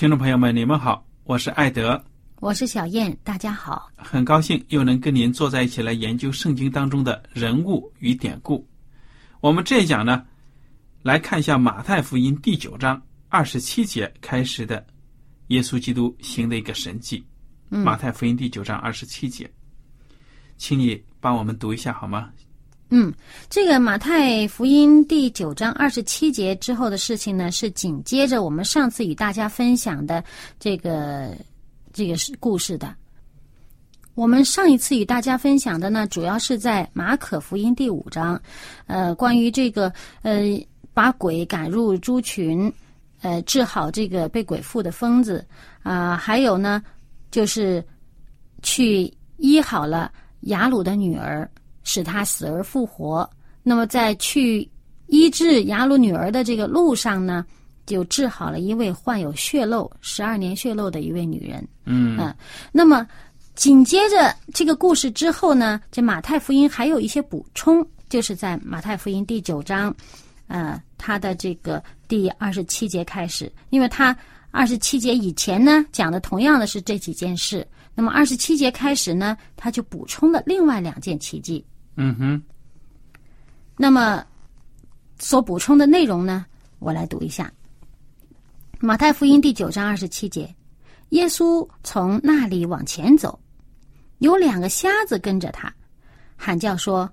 [0.00, 2.02] 听众朋友们，你们好，我是艾德。
[2.36, 8.66] 我是小燕，大家好，很高兴又能跟您坐在一起来研究圣经当中的人物与典故。
[9.42, 10.24] 我们这一讲呢，
[11.02, 12.98] 来看一下马太福音第九章
[13.28, 14.82] 二十七节开始的
[15.48, 17.22] 耶稣基督行的一个神迹。
[17.68, 19.52] 马太福音第九章二十七节，
[20.56, 22.30] 请你帮我们读一下好吗？
[22.90, 23.12] 嗯，
[23.48, 30.22] 这个马太福音第九章二十七节之后的事情呢，是紧接着我们上次与大家分享的
[30.58, 31.34] 这个。
[31.92, 32.94] 这个是故事的。
[34.14, 38.40] 我们上一次与大家分享的呢，主要是在马可福音第五章，
[38.86, 40.40] 呃，关于这个呃，
[40.94, 42.72] 把鬼赶入猪群，
[43.22, 45.44] 呃，治好这个被鬼附的疯子
[45.82, 46.80] 啊，还有呢，
[47.32, 47.84] 就是
[48.62, 50.12] 去医好了
[50.42, 51.50] 雅鲁的女儿，
[51.84, 53.28] 使他死而复活。
[53.62, 54.68] 那么在去
[55.06, 57.44] 医治雅鲁女儿的这个路上呢？
[57.86, 61.66] 就治好了一位患有血漏十二年血漏的一位女人。
[61.86, 62.32] 嗯嗯，
[62.70, 63.04] 那么
[63.56, 69.92] 紧接着这个故事之后呢，这马太福音还有一些补充，就是在马太福音第九章，
[70.46, 74.16] 呃，他的这个第二十七节开始，因为他
[74.52, 81.64] 二十七节以前呢讲的同样的是这几件事，那么二十七节开始呢，他就补充了另外两件奇迹。
[82.02, 82.42] 嗯哼，
[83.76, 84.24] 那么
[85.18, 86.46] 所补充的内容呢，
[86.78, 87.52] 我来读一下。
[88.78, 90.54] 马太福音第九章二十七节，
[91.10, 93.38] 耶稣从那里往前走，
[94.20, 95.70] 有两个瞎子跟着他，
[96.36, 97.06] 喊叫说：“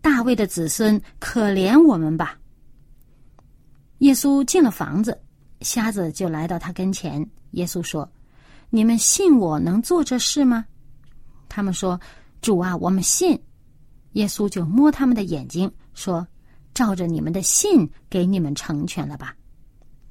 [0.00, 2.38] 大卫的子孙，可怜我们吧！”
[4.00, 5.20] 耶稣进了房子，
[5.60, 7.22] 瞎子就来到他跟前。
[7.50, 8.10] 耶稣说
[8.70, 10.64] ：“你们信我能做这事吗？”
[11.50, 12.00] 他们说
[12.40, 13.38] ：“主啊，我们信。”
[14.12, 16.26] 耶稣就摸他们的眼睛，说
[16.74, 19.34] ：“照着你们的信，给你们成全了吧。”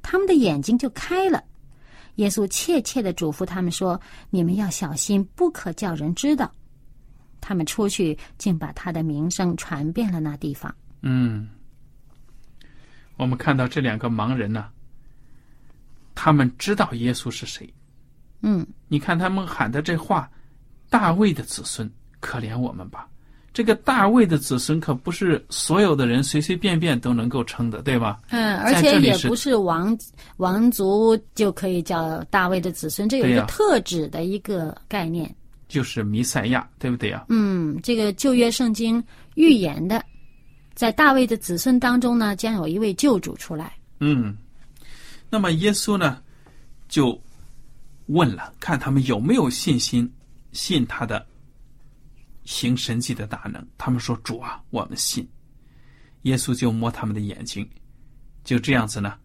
[0.01, 1.43] 他们的眼睛就开了。
[2.15, 6.51] 耶稣切切的嘱咐他们说：“你们要小心，不可叫人知道。”
[7.39, 10.73] 他们出去，竟把他的名声传遍了那地方。
[11.01, 11.47] 嗯，
[13.17, 14.69] 我们看到这两个盲人呢，
[16.13, 17.71] 他们知道耶稣是谁。
[18.41, 20.29] 嗯，你看他们喊的这话
[20.89, 23.07] ：“大卫的子孙，可怜我们吧。”
[23.53, 28.19] 这个大卫的子孙可不是所有的人随随便便都能够称的，对吧？
[28.29, 29.97] 嗯，而且也不是王
[30.37, 35.35] 王族就可以叫大卫的子孙，这有一个特指的一个概念，
[35.67, 37.25] 就是弥赛亚，对不对呀？
[37.27, 39.03] 嗯，这个旧约圣经
[39.35, 40.01] 预言的，
[40.73, 43.73] 在大卫的子孙当中呢，将有一位救主出来。
[43.99, 44.33] 嗯，
[45.29, 46.19] 那么耶稣呢，
[46.87, 47.21] 就
[48.05, 50.09] 问了，看他们有没有信心，
[50.53, 51.25] 信他的。
[52.43, 55.27] 行神迹的大能，他们说：“主啊，我们信。”
[56.23, 57.67] 耶稣就摸他们的眼睛，
[58.43, 59.15] 就这样子呢，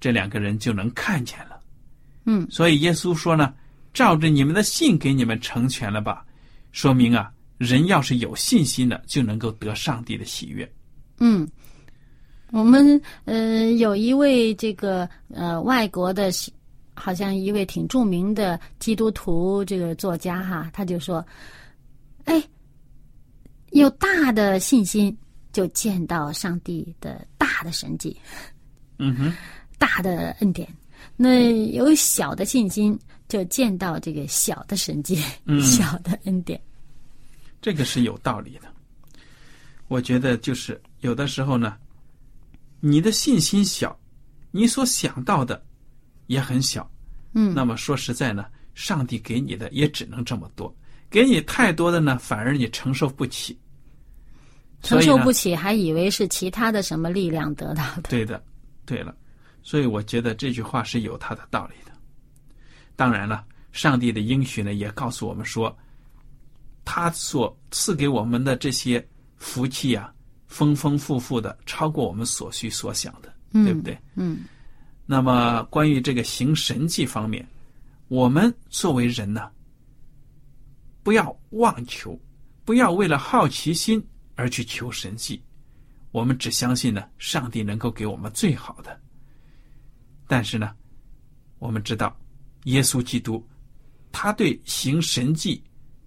[0.00, 1.60] 这两个人就能看见了。
[2.24, 3.54] 嗯，所以耶稣说呢
[3.94, 6.24] ：“照着你们的信给你们成全了吧。”
[6.72, 10.68] 说明啊，人要是有信心的，就能够得上帝的喜悦。
[11.18, 11.46] 嗯，
[12.50, 16.30] 我们呃有一位这个呃外国的，
[16.94, 21.24] 好像一位挺著名的基督徒这个作家哈，他就说。
[22.24, 22.42] 哎，
[23.70, 25.16] 有大的信心，
[25.52, 28.16] 就见到上帝的大的神迹，
[28.98, 29.34] 嗯哼，
[29.78, 30.66] 大的恩典；
[31.16, 32.98] 那有小的信心，
[33.28, 36.60] 就见到这个小的神迹，嗯小的恩典。
[37.60, 38.72] 这个是有道理的。
[39.88, 41.76] 我觉得就是有的时候呢，
[42.80, 43.98] 你的信心小，
[44.50, 45.62] 你所想到的
[46.26, 46.88] 也很小。
[47.34, 50.74] 嗯，那么说实在呢，上帝给你的也只能这么多，
[51.12, 53.56] 给你太多的呢，反而你承受不起。
[54.82, 58.02] 承受不起，还以为是其他的什么力量得到的。
[58.08, 58.42] 对的，
[58.84, 59.14] 对了，
[59.62, 61.92] 所以我觉得这句话是有它的道理的。
[62.96, 65.76] 当然了，上帝的应许呢，也告诉我们说，
[66.84, 69.06] 他所赐给我们的这些
[69.36, 70.12] 福气啊，
[70.48, 73.96] 丰丰富富的，超过我们所需所想的，嗯对不对？
[74.16, 74.40] 嗯
[75.06, 77.46] 那么关于这个行神迹方面，
[78.08, 79.48] 我们作为人呢，
[81.02, 82.18] 不要妄求，
[82.64, 84.04] 不要为了好奇心
[84.36, 85.42] 而去求神迹。
[86.10, 89.00] 我们只相信呢，上帝能够给我们最好的。
[90.28, 90.74] 但是呢，
[91.58, 92.14] 我们知道，
[92.64, 93.44] 耶稣基督，
[94.12, 95.62] 他对行神迹、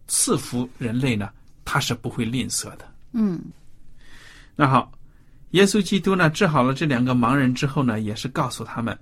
[0.08, 1.30] 赐福人类呢，
[1.64, 2.96] 他是不会吝啬的。
[3.14, 3.42] 嗯
[4.56, 4.92] 那好，
[5.52, 8.98] 耶稣基督呢治好了这两个盲人之后呢，也是告诉他们，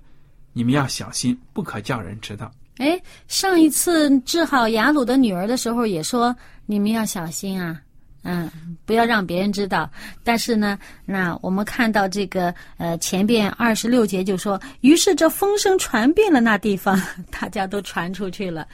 [0.52, 2.50] 你们要小心，不可叫人知道。
[2.78, 6.34] 哎，上一次治好雅鲁的女儿的时候，也说
[6.66, 7.80] 你们要小心啊，
[8.24, 8.50] 嗯，
[8.84, 9.88] 不要让别人知道。
[10.24, 17.00] 但是呢，那我们看到这个呃前边二十六节就说，于是这风声传遍了那地方，
[17.30, 18.66] 大家都传出去了。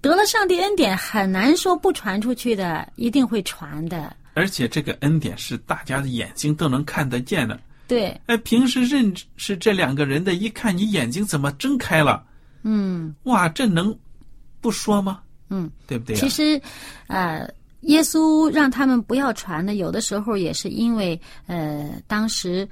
[0.00, 4.14] 得了上帝恩典，很难说不传出去的，一定会传的。
[4.34, 7.58] 而且这个恩典是大家的眼睛都能看得见的。
[7.88, 12.24] 对，哎，平时认识这两个人的，一看你眼睛怎么睁开了？
[12.68, 13.96] 嗯哇，这能
[14.60, 15.20] 不说吗？
[15.50, 15.70] 嗯。
[15.86, 16.18] 对不对、啊？
[16.18, 16.60] 其实，
[17.06, 17.48] 呃，
[17.82, 22.68] 耶稣让他们不要传的，有的时候也是因为，呃，当时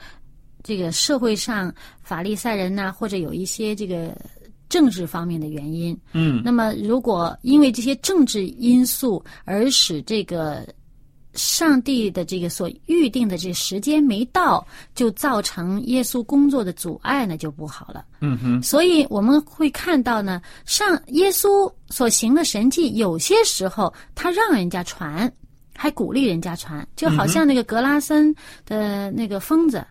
[0.65, 4.17] 这个社会上法利赛人呐、或者有一些这个
[4.69, 5.97] 政治方面的原因。
[6.13, 10.67] 嗯那么，如果因为这些政治因素而使这个
[11.35, 14.65] 上帝的这个所预定的这时间没到，
[14.95, 18.05] 就造成耶稣工作的阻碍呢，就不好了。
[18.21, 25.31] 嗯哼，所以我们会看到呢，上耶稣所行的神迹，有些时候他让人家传，
[25.77, 28.35] 还鼓励人家传，就好像那个格拉森
[28.65, 29.85] 的那个疯子，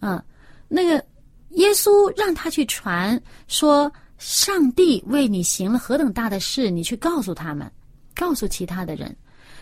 [0.00, 0.22] 嗯，
[0.68, 1.02] 那个
[1.50, 7.70] 耶稣让他去传，说上帝为你行了何等大的事，你去告诉他们，
[8.14, 9.14] 告诉其他的人。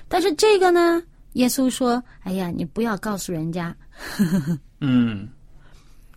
[0.09, 1.01] 但是这个呢，
[1.35, 3.75] 耶稣说：“哎呀，你不要告诉人家。
[4.81, 5.29] 嗯，”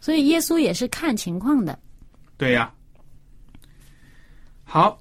[0.01, 1.77] 所以耶稣也是看情况的。
[2.37, 2.73] 对呀、
[4.63, 4.97] 好，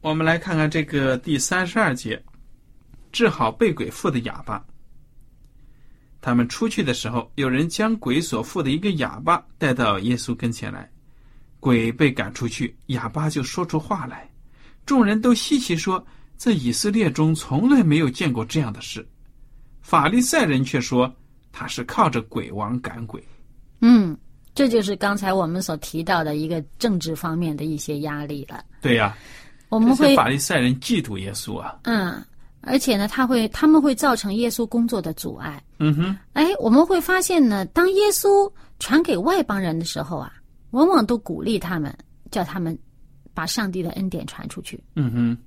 [0.00, 2.20] 我们来看看这个第三十二节，
[3.12, 4.64] 治好被鬼附的哑巴。
[6.20, 10.90] 他们出去的时候，有人将鬼所附的一个哑巴带到耶稣跟前来，
[11.60, 14.28] 鬼被赶出去，哑巴就说出话来。
[14.84, 16.04] 众人都稀奇说，
[16.36, 19.06] 在以色列中从来没有见过这样的事。
[19.84, 21.14] 法利赛人却说，
[21.52, 23.22] 他是靠着鬼王赶鬼。
[23.82, 24.16] 嗯，
[24.54, 28.64] 这就是刚才我们所提到的一个政治方面的一些压力了。
[28.80, 29.14] 对呀、
[29.68, 31.78] 我们会法利赛人嫉妒耶稣啊。
[31.82, 32.24] 嗯，
[32.62, 35.62] 而且呢，他会他们会造成耶稣工作的阻碍。
[35.78, 40.32] 嗯哼，哎，我们会发现呢，当耶稣传给外邦人的时候啊，
[40.70, 41.94] 往往都鼓励他们，
[42.30, 42.76] 叫他们
[43.34, 44.82] 把上帝的恩典传出去。
[44.96, 45.38] 嗯哼。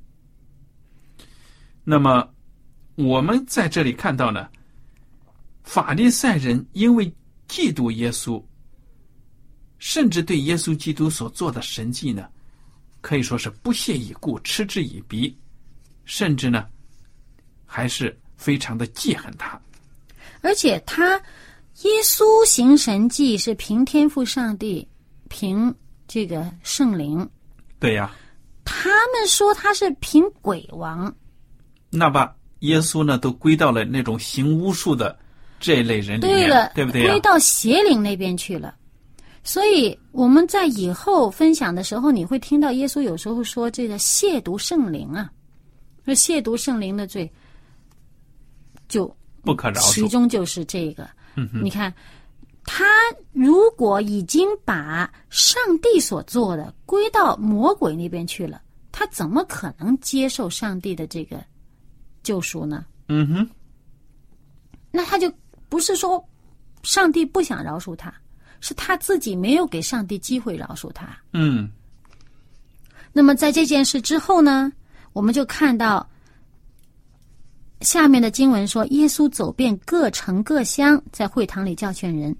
[1.84, 2.28] 那么，
[2.98, 4.50] 我们在这里看到呢，
[5.64, 7.06] 法利赛人因为
[7.48, 8.44] 嫉妒耶稣，
[9.78, 12.28] 甚至对耶稣基督所做的神迹呢，
[13.02, 15.38] 可以说是不屑一顾、嗤之以鼻，
[16.06, 16.68] 甚至呢，
[17.68, 19.62] 还是非常的记恨他。
[20.42, 21.18] 而且他
[21.84, 24.88] 耶稣行神迹是凭天赋上帝，
[25.30, 25.74] 凭
[26.08, 27.30] 这个圣灵。
[27.80, 28.12] 对呀，
[28.66, 31.16] 他们说他是凭鬼王，
[31.92, 35.18] 那把耶稣呢都归到了那种行巫术的
[35.60, 37.20] 这一类人里面，对了，对不对呀归？
[37.20, 38.76] 到邪灵那边去了。
[39.44, 45.32] 所以我们在以后分享的时候，你会听到耶稣有时候说这个亵渎圣灵啊，
[46.04, 47.32] 那亵渎圣灵的罪，
[48.90, 50.08] 就不可饶恕其。
[50.10, 51.08] 中就是这个。
[51.36, 51.94] 嗯，你看，
[52.66, 52.86] 他
[53.32, 58.62] 如果已经把上帝所做的归到魔鬼那边去了，
[58.92, 61.42] 他怎么可能接受上帝的这个
[62.28, 62.86] 救赎呢？
[63.08, 63.50] 嗯哼，
[64.92, 65.32] 那他就
[65.70, 66.22] 不是说
[66.84, 68.14] 上帝不想饶恕他，
[68.60, 71.18] 是他自己没有给上帝机会饶恕他。
[71.32, 71.70] 嗯
[73.14, 74.74] 那么在这件事之后呢，
[75.14, 76.06] 我们就看到
[77.80, 82.36] 下面的经文说，耶稣走遍各城各乡，在会堂里教训人。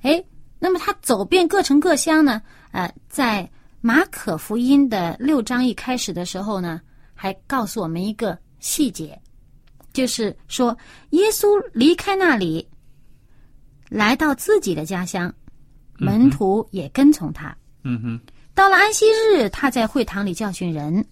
[0.00, 0.24] 哎，
[0.58, 2.40] 那么他走遍各城各乡呢？
[2.72, 3.48] 呃，在
[3.82, 6.80] 马可福音的六章一开始的时候呢，
[7.14, 9.20] 还告诉我们一个细节，
[9.96, 10.76] 就是说
[11.10, 12.68] 耶稣离开那里，
[13.88, 15.32] 来到自己的家乡，
[15.96, 17.56] 门徒也跟从他。
[17.82, 18.20] 嗯哼，
[18.54, 21.02] 到了安息日，他在会堂里教训人，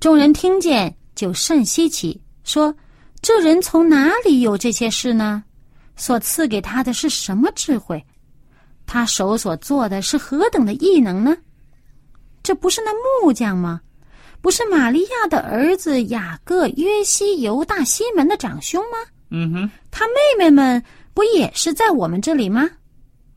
[0.00, 2.74] 众人听见就甚稀奇，说
[3.22, 5.44] ：“这人从哪里有这些事呢？
[5.94, 8.04] 所赐给他的是什么智慧？
[8.86, 11.36] 他手所做的是何等的异能呢？
[12.42, 12.90] 这不是那
[13.22, 13.80] 木匠吗？
[14.40, 18.98] 不是玛利亚的儿子雅各、约西、犹大、西门的长兄吗？
[19.30, 20.82] 嗯哼，他妹妹们
[21.14, 22.68] 不也是在我们这里吗？”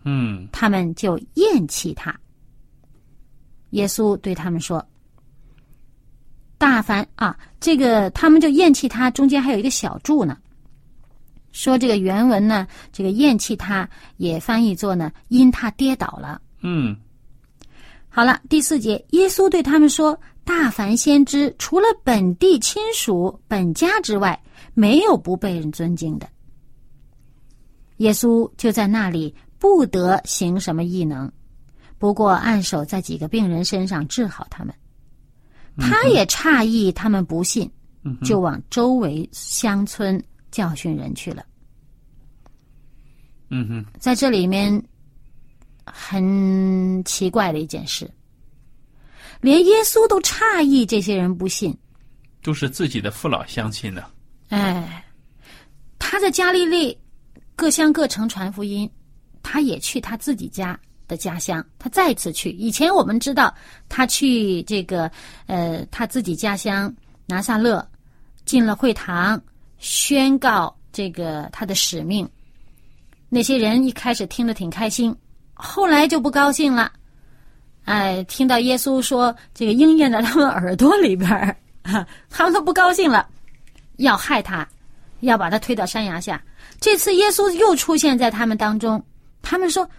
[0.06, 2.14] 嗯他们就厌弃他。
[3.70, 4.86] 耶稣对他们说
[6.58, 10.38] ：“大凡啊，这个他们就厌弃他，中间还有一个小注呢。
[11.52, 16.42] 说这个原文呢，这个厌弃他也翻译作呢，因他跌倒了。
[16.62, 16.96] 嗯
[18.10, 24.42] 好了，第四节，耶稣对他们说：“大凡先知，除了本地亲属、本家之外，
[24.74, 26.28] 没有不被人尊敬的。”
[27.98, 31.32] 耶稣就在那里不得行什么异能，
[31.98, 34.74] 不过按手在几个病人身上治好他们。
[35.78, 37.70] 他也诧异他们不信，
[38.24, 40.22] 就往周围乡村
[40.52, 41.46] 教训人去了。
[43.50, 44.84] 嗯哼，在这里面
[45.86, 48.10] 很奇怪的一件事，
[49.44, 51.78] 连耶稣都诧异这些人不信。
[52.42, 54.04] 都是自己的父老乡亲呢。
[54.48, 55.06] 哎，
[56.00, 56.98] 他在加利利
[57.56, 58.90] 各乡各城传福音，
[59.42, 62.52] 他也去他自己家的家乡，他再次去。
[62.52, 63.54] 以前我们知道
[63.90, 65.12] 他去这个
[65.48, 66.94] 呃他自己家乡
[67.26, 67.86] 拿撒勒，
[68.46, 69.42] 进了会堂，
[69.78, 72.28] 宣告这个他的使命。
[73.28, 75.14] 那些人一开始听着挺开心，
[75.54, 76.92] 后来就不高兴了。
[77.86, 83.28] 哎，听到耶稣说这个应验在他们耳朵里边儿，啊 他们都不高兴了，
[83.98, 84.68] 要害他，
[85.20, 86.42] 要把他推到山崖下。
[86.80, 89.04] 这次耶稣又出现在他们当中，
[89.42, 89.90] 他们说：“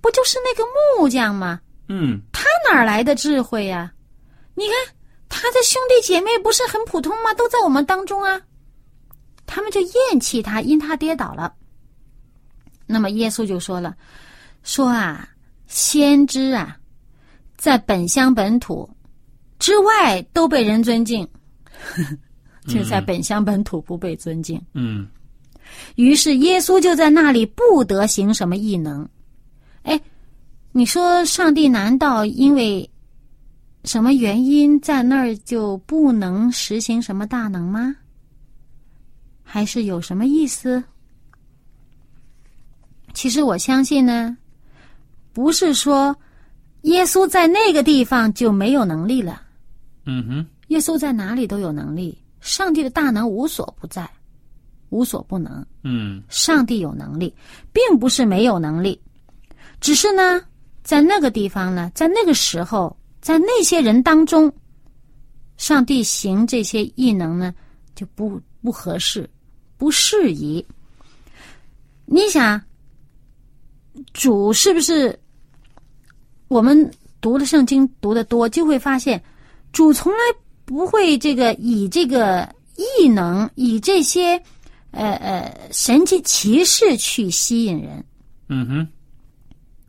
[0.00, 1.60] 不就是那个木匠吗？
[1.88, 3.92] 嗯他哪来的智慧呀、
[4.54, 4.94] 你看
[5.28, 7.34] 他的兄弟姐妹不是很普通吗？
[7.34, 8.40] 都在我们当中啊。”
[9.46, 11.52] 他们就厌弃他，因他跌倒了。
[12.86, 13.94] 那么耶稣就说了
[14.64, 15.28] ：“说啊，
[15.66, 16.76] 先知啊，
[17.64, 18.86] 在本乡本土
[19.58, 21.26] 之外都被人尊敬，
[22.68, 24.62] 就在本乡本土不被尊敬。
[24.74, 25.08] 嗯
[25.94, 29.08] 于是耶稣就在那里不得行什么异能。
[29.84, 29.98] 哎，
[30.72, 32.86] 你说上帝难道因为
[33.84, 37.96] 什么原因在那儿就不能实行什么大能吗？
[39.42, 40.84] 还是有什么意思？
[43.14, 44.36] 其实我相信呢，
[45.32, 46.14] 不是说
[46.84, 49.42] 耶稣在那个地方就没有能力了。
[50.06, 54.08] 嗯哼，耶稣在哪里都有能力，上帝的大能无所不在，
[54.90, 55.64] 无所不能。
[55.82, 57.34] 嗯上帝有能力，
[57.72, 59.00] 并不是没有能力，
[59.80, 60.42] 只是呢，
[60.82, 64.52] 在那个地方呢，在那个时候，在那些人当中，
[65.56, 67.54] 上帝行这些异能呢，
[67.94, 69.28] 就不不合适，
[69.78, 70.64] 不适宜。
[72.04, 72.60] 你想，
[74.12, 75.18] 主是不是？
[76.54, 76.88] 我们
[77.20, 79.20] 读了圣经读的多，就会发现，
[79.72, 80.18] 主从来
[80.64, 84.40] 不会这个以这个异能，以这些
[84.92, 88.04] 呃呃神迹骑士去吸引人。
[88.48, 88.88] 嗯哼，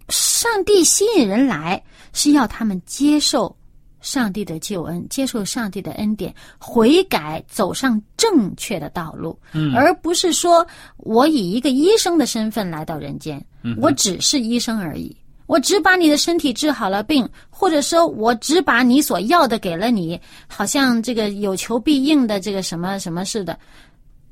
[0.09, 1.79] 上帝吸引人来，
[2.13, 3.55] 是要他们接受
[4.01, 10.65] 上帝的救恩，接受上帝的恩典，悔改，走上正确的道路，嗯而不是说
[10.97, 15.15] 我以一个医生的身份来到人间，嗯我只是医生而已。
[15.47, 23.59] 我只把你的身体治好了病，或者说我只把你所要的给了你，好像这个有求必应的这个什么什么似的，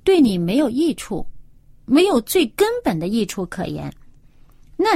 [0.03, 1.25] 对你没有益处，
[1.85, 3.93] 没有最根本的益处可言。
[4.75, 4.95] 那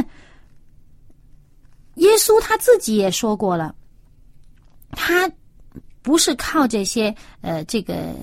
[1.96, 3.76] 耶稣他自己也说过了，
[4.92, 5.30] 他
[6.02, 8.16] 不是靠这些呃这个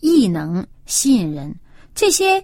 [0.00, 1.54] 异能吸引人，
[1.94, 2.38] 这些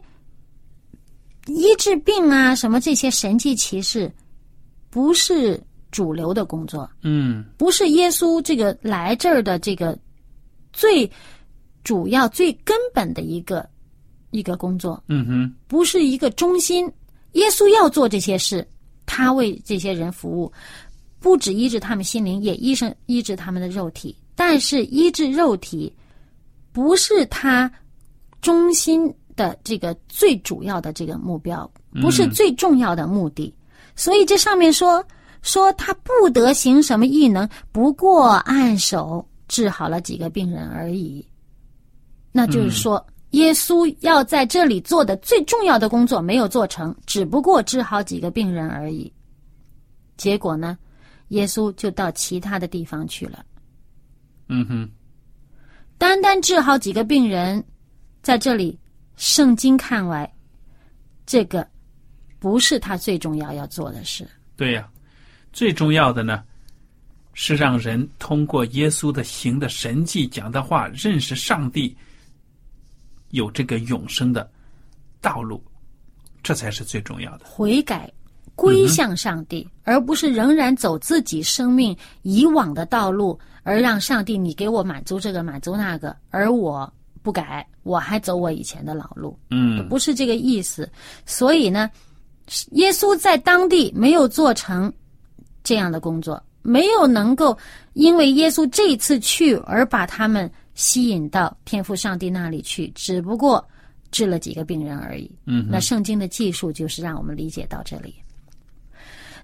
[1.46, 4.10] 医治病啊什么这些神迹奇事，
[4.90, 9.98] 不是主流的工作，嗯不是耶稣这个来这儿的这个
[10.72, 11.10] 最
[11.84, 13.68] 主要、最根本的一个
[14.30, 16.90] 一个工作，嗯哼，不是一个中心。
[17.32, 18.66] 耶稣要做这些事，
[19.04, 20.52] 他为这些人服务，
[21.20, 24.16] 不止医治他们心灵，也医生医治他们的肉体。
[24.34, 25.92] 但是医治肉体，
[26.72, 27.70] 不是他
[28.42, 31.70] 中心的这个最主要的这个目标，
[32.02, 33.54] 不是最重要的目的。
[33.96, 35.04] 所以这上面说
[35.42, 41.26] 说他不得行什么异能，不过按手治好了几个病人而已。
[42.30, 49.10] 那就是说，耶稣要在这里做的最重要的工作没有做成，只不过治好几个病人而已。
[50.16, 50.76] 结果呢，
[51.28, 53.44] 耶稣就到其他的地方去了。
[54.48, 54.88] 嗯哼，
[55.96, 57.64] 单单治好几个病人，
[58.22, 58.78] 在这里
[59.16, 60.30] 圣经看来，
[61.24, 61.66] 这个
[62.38, 64.26] 不是他最重要要做的事。
[64.56, 64.88] 对呀，
[65.52, 66.42] 最重要的呢，
[67.34, 71.96] 是让人通过耶稣的行的神迹、讲的话，认识上帝，
[73.30, 74.48] 有这个永生的
[75.20, 75.62] 道路，
[76.42, 77.44] 这才是最重要的。
[77.44, 78.10] 悔改、
[78.54, 86.90] 归向上帝，而不是仍然走自己生命以往的道路，而让上帝你给我满足这个满足那个，而我
[87.22, 89.38] 不改，我还走我以前的老路。
[89.50, 90.90] 嗯不是这个意思。
[91.26, 91.90] 所以呢，
[92.72, 94.92] 耶稣在当地没有做成
[95.64, 97.56] 这样的工作，没有能够
[97.94, 103.66] 因为耶稣这一次去而把他们吸引到天父上帝那里去，只不过
[104.10, 105.30] 治了几个病人而已。
[105.46, 108.14] 嗯那圣经的技术就是让我们理解到这里。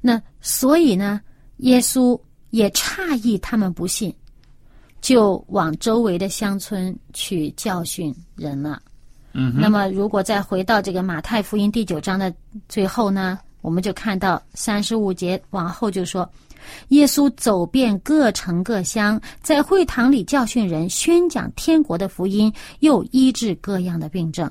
[0.01, 1.21] 那所以呢，
[1.59, 4.15] 耶稣也诧异他们不信，
[5.01, 8.81] 就往周围的乡村去教训人了。
[9.35, 12.33] 嗯那么，如果再回到这个马太福音第九章的
[12.69, 16.29] 最后呢，我们就看到三十五节往后就说，
[16.89, 24.51] 耶稣走遍各城各乡，在会堂里教训人，宣讲天国的福音，又医治各样的病症。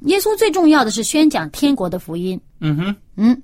[0.00, 3.42] 耶稣最重要的是宣讲天国的福音，嗯哼，嗯，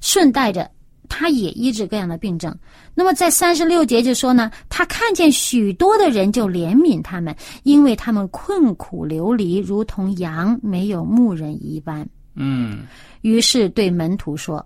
[0.00, 0.68] 顺带着
[1.08, 2.54] 他也医治各样的病症。
[2.94, 12.08] 那么在三十六节就说呢，他看见许多的人就怜悯他们，因为他们困苦流离，如同羊没有牧人一般。
[12.34, 12.86] 嗯
[13.22, 14.64] 于是对门徒说：“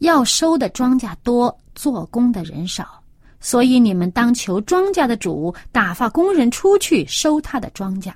[0.00, 3.00] 要收的庄稼多，做工的人少，
[3.38, 8.12] 所以你们当求庄稼的主打发工人出去收他的庄稼。”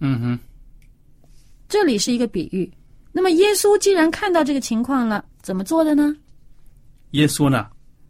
[0.00, 0.38] 嗯哼，
[1.68, 2.70] 这里是一个比喻。
[3.12, 6.14] 那么耶稣既然看到这个情况了，怎么做的呢？
[7.14, 7.66] 耶稣呢，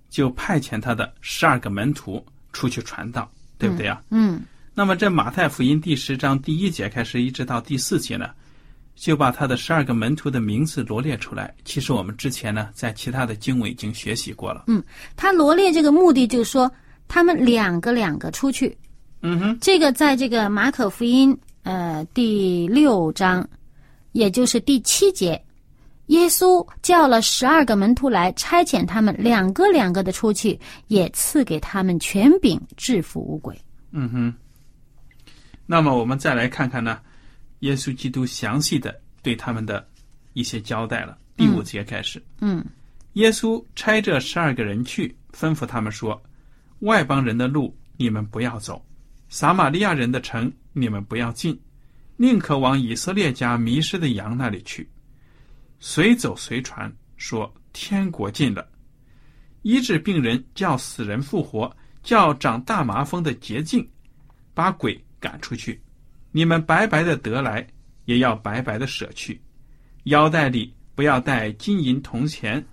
[0.08, 4.02] 就派遣他的十二个门徒出去传道，对不对啊？
[4.10, 4.42] 嗯
[4.76, 8.30] 那么这马太福音第十章第一节开始一直到第四节呢，
[8.96, 11.54] 就把他的十二个门徒的名字罗列出来。
[11.64, 14.64] 其实我们之前呢，在其他的经文已经学习过了。
[14.66, 14.82] 嗯
[15.14, 16.70] 他罗列这个目的就是说，
[17.06, 18.76] 他们两个两个出去。
[19.20, 23.46] 嗯哼，这个在这个马可福音呃第六章，
[24.12, 25.40] 也就是第七节，
[26.06, 33.58] 耶稣叫了十二个门徒来，差遣他们两个两个的出去，也赐给他们权柄制服污鬼。
[33.92, 34.34] 嗯哼。
[35.66, 37.00] 那么我们再来看看呢，
[37.60, 39.86] 耶稣基督详细的对他们的
[40.34, 41.16] 一些交代了。
[41.36, 42.64] 第五节开始，嗯
[43.14, 46.22] 耶稣差这十二个人去，吩咐他们说
[46.80, 48.84] ：“外邦人的路你们不要走，
[49.28, 51.58] 撒玛利亚人的城你们不要进，
[52.16, 54.88] 宁可往以色列家迷失的羊那里去。
[55.78, 58.66] 随走随传，说天国近了。
[59.62, 63.88] 医治病人，叫死人复活，叫长大麻风的洁净，
[64.52, 65.80] 把鬼赶出去。
[66.32, 67.66] 你们白白的得来，
[68.04, 69.40] 也要白白的舍去。
[70.04, 72.64] 腰带里不要带金银铜钱。”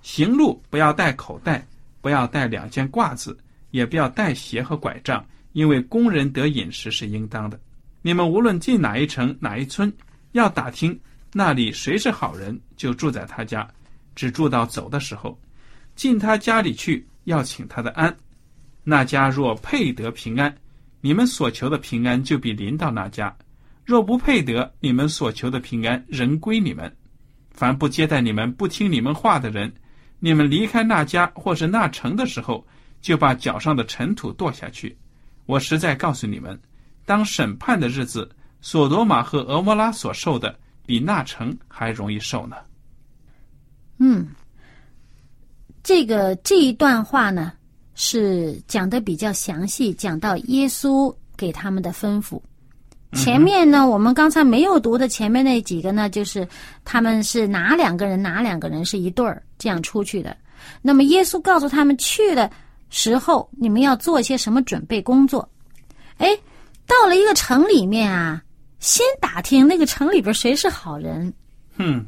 [0.00, 1.66] 行路不要带口袋，
[2.00, 3.36] 不要带两件褂子，
[3.72, 7.60] 也不要带鞋和拐杖，因为工人得饮食是应当的。
[8.00, 9.92] 你们无论进哪一城哪一村，
[10.32, 10.98] 要打听
[11.32, 13.68] 那里谁是好人，就住在他家，
[14.14, 15.38] 只住到走的时候。
[15.94, 18.16] 进他家里去，要请他的安。
[18.84, 20.56] 那家若配得平安，
[21.00, 23.30] 你们所求的平安就必临到那家；
[23.84, 26.94] 若不配得，你们所求的平安仍归你们。
[27.50, 29.72] 凡不接待你们、不听你们话的人，
[30.20, 32.64] 你们离开那家或是那城的时候，
[33.00, 34.96] 就把脚上的尘土跺下去。
[35.46, 36.58] 我实在告诉你们，
[37.04, 40.56] 当审判的日子，索多玛和俄摩拉所受的，
[40.88, 42.56] 比那城还容易受呢。
[43.98, 44.26] 嗯，
[45.82, 47.52] 这个这一段话呢，
[47.94, 52.40] 是讲的比较详细，讲到耶稣给他们的吩咐。
[53.12, 56.48] 前面呢，我们刚才没有读的前面那几个呢，就是
[56.86, 60.34] 他们是哪两个人，哪两个人是一对儿这样出去的。
[60.80, 62.50] 那么耶稣告诉他们去的
[62.88, 65.46] 时候，你们要做些什么准备工作？
[66.16, 66.28] 哎，
[66.86, 68.42] 到了一个城里面啊，
[68.78, 71.32] 先打听那个城里边谁是好人，
[71.76, 72.06] 哼，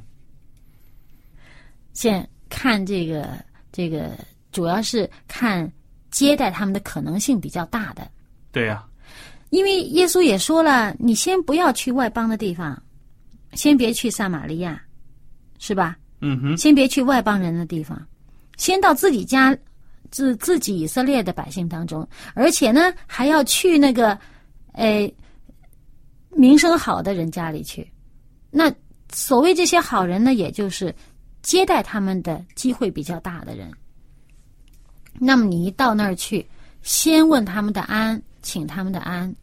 [1.92, 3.28] 先看这个
[3.72, 4.16] 这个，
[4.52, 5.70] 主要是看
[6.10, 8.08] 接待他们的可能性比较大的。
[8.52, 8.84] 对呀、
[9.50, 12.80] 因为耶稣也说了，你先不要去外邦的地方，
[13.52, 14.80] 先别去撒玛利亚，
[15.58, 15.96] 是吧？
[16.20, 18.00] 嗯哼，先别去外邦人的地方，
[18.56, 19.56] 先到自己家
[20.10, 24.18] 自自己以色列的百姓当中，而且呢，还要去那个，
[24.72, 25.12] 呃，
[26.30, 27.90] 名声好的人家里去。
[28.50, 28.72] 那
[29.12, 30.94] 所谓这些好人呢，也就是
[31.42, 33.70] 接待他们的机会比较大的人。
[35.18, 36.46] 那么你一到那儿去，
[36.82, 39.34] 先问他们的安，请他们的安，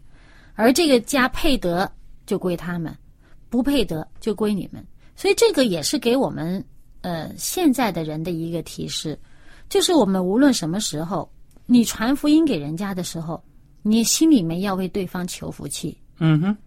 [0.55, 1.91] 而这个家配得
[2.25, 2.95] 就归他们，
[3.49, 4.85] 不配得就归你们。
[5.15, 6.63] 所以这个也是给我们
[7.01, 9.19] 呃现在的人的一个提示，
[9.69, 11.29] 就是我们无论什么时候，
[11.65, 13.43] 你传福音给人家的时候，
[13.81, 16.57] 你心里面要为对方求福气，嗯哼，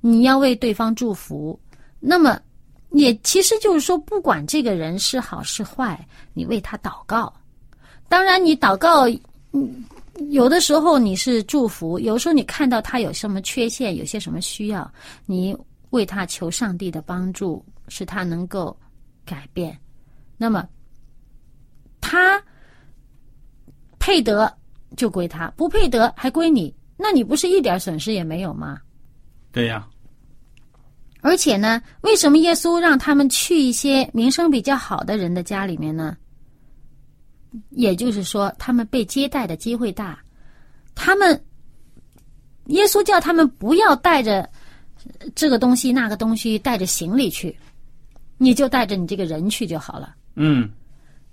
[0.00, 1.58] 你要为对方祝福。
[1.98, 2.40] 那么
[2.90, 7.32] 也其实就是说，不管这个人是好是坏，你为他祷告。
[8.08, 9.06] 当然，你祷告，
[10.30, 14.90] 有的时候你是祝福，有时候你看到他有什么缺陷，有些什么需要，
[15.26, 15.56] 你
[15.90, 18.76] 为他求上帝的帮助，使他能够
[19.24, 19.78] 改变。
[20.36, 20.68] 那么
[22.00, 22.42] 他
[23.98, 24.52] 配得
[24.96, 28.80] 就归他，不配得还归你，那你不是一点损失也没有吗？
[29.52, 29.86] 对呀，
[31.22, 36.16] 而且呢，为什么耶稣让他们去一些名声比较好的人的家里面呢？
[37.70, 40.18] 也就是说，他们被接待的机会大。
[40.94, 41.44] 他们，
[42.66, 44.48] 耶稣叫他们不要带着
[45.34, 47.58] 这个东西、那个东西，带着行李去，
[48.38, 50.14] 你就带着你这个人去就好了。
[50.36, 50.70] 嗯，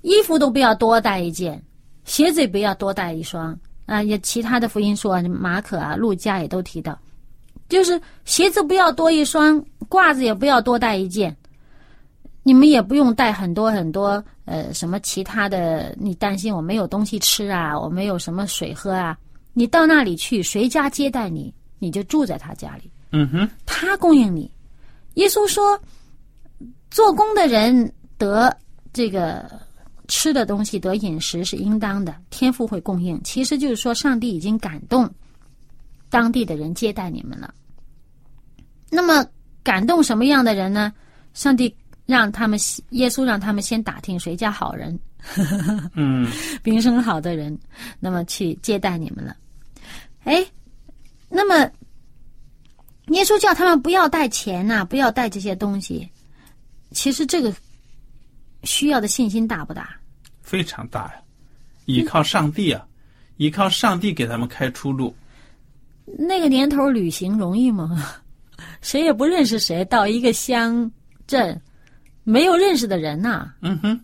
[0.01, 1.61] 衣服都不要多带一件，
[2.03, 4.01] 鞋子也不要多带一双啊。
[4.01, 6.97] 也其他的福音书啊，马可啊、路加也都提到，
[7.69, 11.35] 就是鞋子不要多一双，褂子也不要多带一件。
[12.43, 15.93] 你们也不用带很多很多，呃，什么其他的？
[15.99, 19.17] 你担心我没有东西吃啊，我没有什么水喝啊？
[19.51, 24.49] 你到那里去，谁家接待你，你就住在他家里，嗯哼，他供应你。
[25.15, 25.77] 耶稣说，
[26.89, 28.55] 做工的人得
[28.93, 29.51] 这个
[30.07, 33.21] 吃的东西，得饮食是应当的，天赋会供应。
[33.23, 35.09] 其实就是说，上帝已经感动
[36.09, 37.53] 当地的人接待你们了。
[38.89, 39.25] 那么
[39.63, 40.93] 感动什么样的人呢？
[41.33, 41.75] 上帝。
[42.07, 42.57] 让他们，
[42.91, 44.97] 耶稣让他们先打听谁家好人，
[45.93, 46.25] 嗯，
[46.63, 47.59] 名声好的人，
[47.99, 49.35] 那么去接待你们了。
[50.23, 50.41] 哎，
[51.27, 51.69] 那么
[53.07, 56.09] 耶稣叫他们不要带钱呐，不要带这些东西。
[56.91, 57.53] 其实这个
[58.63, 59.99] 需要的信心大不大？
[60.41, 61.21] 非常大呀！
[61.87, 62.87] 依靠上帝啊，
[63.35, 65.13] 依靠上帝给他们开出路。
[66.17, 68.03] 那个年头旅行容易吗？
[68.81, 70.89] 谁也不认识谁，到一个乡
[71.25, 71.59] 镇。
[72.23, 73.97] 没有认识的人呐，嗯哼，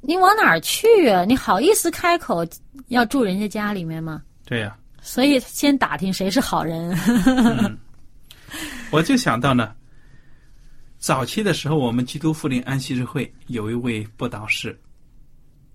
[0.00, 1.24] 你往哪儿去啊？
[1.24, 2.44] 你好意思开口
[2.88, 4.20] 要住人家家里面吗？
[4.44, 6.92] 对呀，所以先打听谁是好人。
[8.90, 9.72] 我就想到呢，
[10.98, 14.76] 早期的时候，我们基督复临安息日会有一位布道士，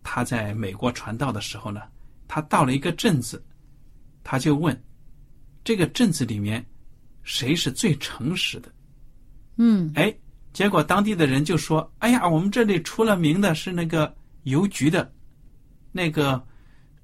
[0.04, 1.84] 他在美国传道的时候呢，
[2.28, 3.42] 他到了一个镇子，
[4.26, 4.78] 他就问
[5.66, 6.66] 这个镇子里面
[7.24, 8.72] 谁是最诚实的？
[9.58, 10.16] 嗯，哎。
[10.54, 15.14] 结果当地的人就说：“哎呀，我们这里出了名的是那个邮局的，
[15.92, 16.42] 那个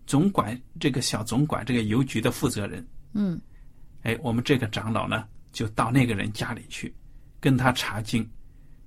[0.08, 3.38] 总管，这个小总管，这个邮局的负责人。”嗯，
[4.04, 6.96] 哎，我们这个长老呢，就到那个人家里去，
[7.42, 8.26] 跟他查经。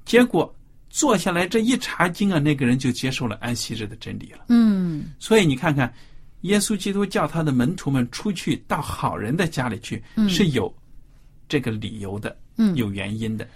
[0.07, 0.51] 结果
[0.89, 4.47] 坐下来这一查经啊，那个人就接受了安息日的真理了。
[4.49, 5.93] 嗯，所以你看看，
[6.44, 10.72] 耶稣基督叫他的门徒们出去到好人的家里去，是有
[11.48, 13.46] 这个理由的，嗯，有原因的。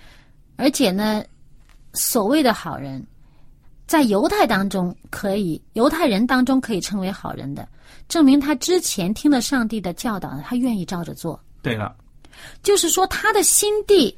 [0.57, 1.22] 而且呢，
[1.92, 3.07] 所谓的好人，
[3.87, 7.68] 在犹太当中可以，犹太人当中可以称为好人的，
[8.09, 11.38] 证明他之前听了上帝的教导，他愿意照着做。
[11.62, 11.94] 对了，
[12.62, 14.16] 就是说他的心地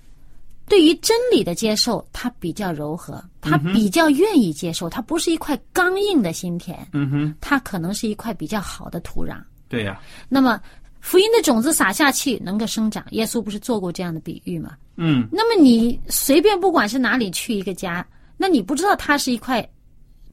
[0.71, 6.89] 对于真理的接受，他比较柔和，他比较愿意接受，他不是一块刚硬的心田。
[6.95, 9.37] 嗯哼，他可能是一块比较好的土壤。
[9.69, 10.01] 对呀。
[10.29, 10.59] 那么。
[11.03, 13.03] 福音的种子撒下去，能够生长。
[13.13, 14.77] 耶稣不是做过这样的比喻吗？
[14.97, 15.27] 嗯。
[15.33, 18.07] 那么你随便不管是哪里去一个家，
[18.37, 19.67] 那你不知道它是一块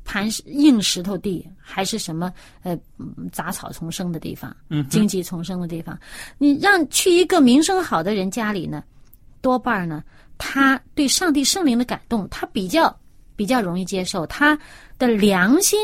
[0.04, 2.30] 磐石硬石头地，还是什么
[2.64, 2.78] 呃
[3.32, 5.98] 杂草丛生的地方，嗯，荆棘丛生的地方。
[6.38, 8.84] 你让去一个名声好的人家里呢，
[9.48, 10.04] 多半呢，
[10.38, 12.94] 他对上帝圣灵的感动，他比较
[13.38, 14.60] 比较容易接受，他
[15.00, 15.80] 的良心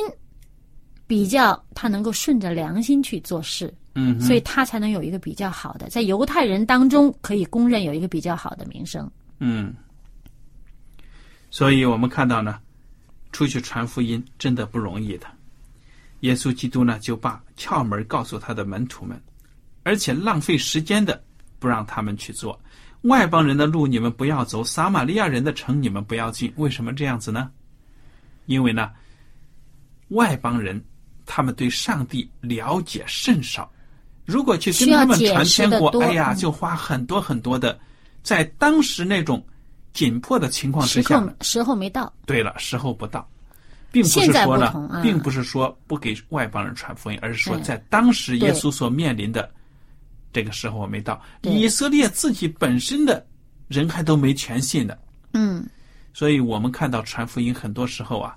[1.08, 3.73] 比较他能够顺着良心去做事。
[3.95, 9.10] 嗯，所以他才能有一个比较好的，在犹太人当中可以公认有一个比较好的名声。
[9.39, 9.73] 嗯，
[11.49, 12.60] 所以我们看到呢，
[13.32, 15.28] 出去传福音真的不容易的。
[16.19, 19.17] 耶稣基督呢就把窍门告诉他的门徒们，
[19.84, 21.23] 而且浪费时间的，
[21.60, 22.60] 不让他们去做。
[23.03, 26.51] 外邦人的路你们不要走，撒玛利亚人的城你们不要进。
[26.57, 27.49] 为什么这样子呢？
[28.45, 28.91] 因为呢，
[30.09, 30.83] 外邦人
[31.25, 33.71] 他们对上帝了解甚少，
[34.25, 37.79] 如果去跟他们传天国，哎呀，就花很多很多的，
[38.21, 39.45] 在当时那种
[39.93, 42.11] 紧迫的情况之下，时候没到。
[42.25, 43.27] 对了，时候不到。
[43.91, 49.51] 并不是说呢，并不是说不给外邦人传福音，而是说在当时耶稣所面临的
[50.34, 53.26] 这个时候没到，以色列自己本身的
[53.67, 54.98] 人还都没全信呢。
[55.34, 55.65] 嗯，
[56.13, 58.36] 所以我们看到传福音很多时候啊，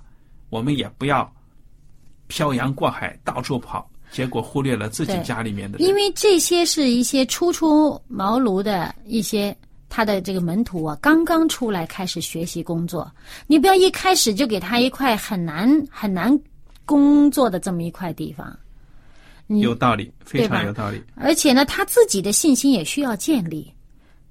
[0.49, 1.29] 我们也不要
[2.27, 5.79] 漂洋过海到处跑，结果忽略了自己家里面的。
[5.79, 9.53] 因为这些是一些初出茅庐的一些。
[9.89, 13.09] 他的这个门徒啊，刚刚出来开始学习工作，
[13.47, 16.37] 你不要一开始就给他一块很难很难
[16.85, 18.53] 工作的这么一块地方。
[19.47, 21.01] 有道理，非常有道理。
[21.15, 23.73] 而且呢，他自己的信心也需要建立。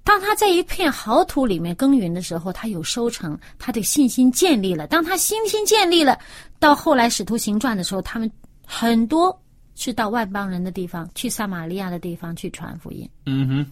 [0.05, 4.87] 当他在一片好土里面耕耘的时候，他有收成，他的信心建立了。
[4.87, 6.17] 当他信心建立了，
[6.59, 8.31] 到后来使徒行传的时候，他们
[8.65, 9.37] 很多
[9.75, 13.09] 是到外邦人的地方，去撒玛利亚的地方去传福音。
[13.25, 13.67] 嗯哼。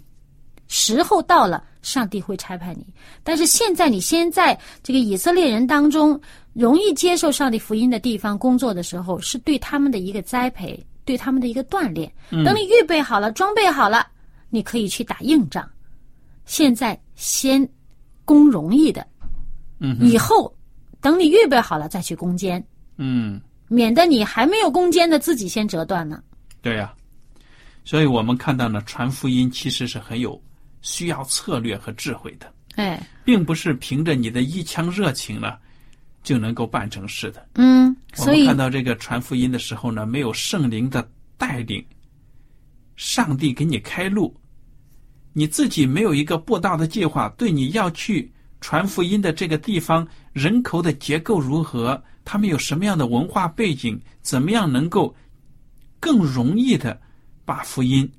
[0.66, 2.86] 时候到了，上帝会差派你。
[3.22, 6.18] 但是现在你先在这个以色列人当中
[6.54, 12.12] 容易接受上帝福音的地方工作的时候，是对他们的一个栽培，对他们的一个锻炼。
[12.44, 14.06] 等你预备好了，装备好了，
[14.50, 15.68] 你可以去打硬仗。
[16.44, 17.66] 现在先
[18.24, 19.06] 攻容易的，
[19.78, 20.54] 嗯，以后
[21.00, 22.64] 等你预备好了再去攻坚，
[22.96, 26.22] 嗯，免得你还没有攻坚的自己先折断呢。
[26.60, 26.92] 对呀，
[27.84, 30.40] 所以我们看到呢，传福音其实是很有。
[30.86, 35.56] 需要策略和智慧的，哎，并不是凭着你的一腔热情呢
[36.24, 37.46] 就能够办成事的。
[37.54, 41.84] 嗯，所以看到这个传福音的时候呢，没有圣灵的带领，
[42.96, 44.34] 上帝给你开路，
[45.32, 55.14] 你自己没有一个布道的计划，对你要去传福音的这个地方人口的结构如何，他们有什么样的文化背景，怎么样能够
[56.00, 56.98] 更容易的
[57.44, 58.10] 把福音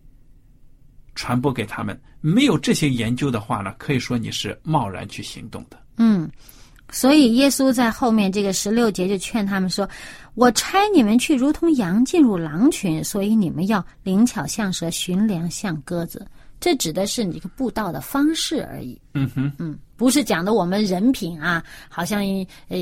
[1.15, 1.99] 传播给他们。
[2.21, 5.79] 没有这些研究的话呢，可以说你是贸然去行动的。
[5.97, 6.29] 嗯，
[6.91, 9.89] 所以耶稣在后面这个十六节就劝他们说
[10.35, 16.25] ：“我差你们去，如同羊进入狼群，所以你们要灵巧像蛇，寻良像鸽子。”
[16.57, 18.99] 这指的是你个布道的方式而已。
[19.13, 22.23] 嗯哼，嗯，不是讲的我们人品啊，好像
[22.69, 22.77] 呃，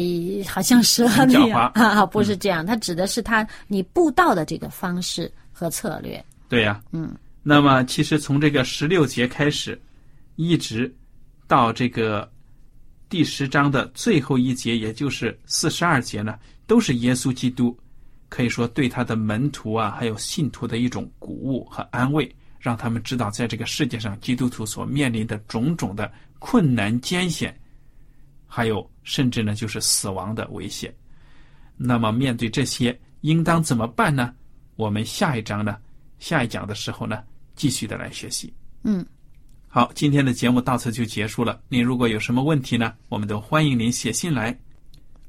[0.48, 2.64] 好像蛇那样 啊，不是这样。
[2.66, 6.24] 他指的是他你布道的这个方式和策略。
[6.48, 7.14] 对呀，嗯。
[7.42, 9.78] 那么，其实从这个十六节开始，
[10.38, 10.94] 一直
[11.46, 12.32] 到这个
[13.14, 17.78] 第十章的最后一节，也就是四十二节呢，都是耶稣基督
[18.28, 27.56] 可以说对他的门徒啊，还有信徒的一种鼓舞和安慰，让他们知道，在这个世界上，基督徒所面临的种种的困难艰险，
[28.48, 30.92] 还有甚至呢，就是死亡的威胁。
[31.78, 34.34] 那么，面对这些，应当怎么办呢？
[34.76, 35.78] 我们下一章呢，
[36.18, 37.22] 下一讲的时候呢？
[37.54, 39.06] 继续的来学习，嗯，
[39.76, 41.60] 好，今天的节目到此就结束了。
[41.68, 44.56] 您如果有什么问题呢，我们都欢迎您写信来。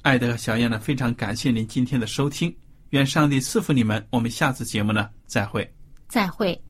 [0.03, 2.55] 爱德和小燕呢，非常感谢您今天的收听，
[2.91, 4.07] 愿上帝赐福你们。
[4.11, 5.67] 我们下次节目呢，再会，
[6.09, 6.61] 再会。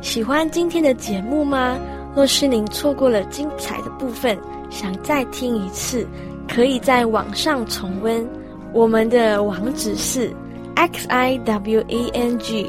[0.00, 1.78] 喜欢今天的节目吗？
[2.16, 4.38] 若是您错过了精彩的部分，
[4.70, 6.08] 想再听一次，
[6.48, 8.26] 可以在网上重温。
[8.72, 10.34] 我们的网址是。
[10.76, 12.68] x i w a n g